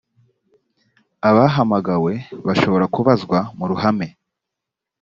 abahamagawe 1.29 2.13
bashobora 2.45 2.85
kubazwa 2.95 3.37
mu 3.57 3.65
ruhame 3.71 4.07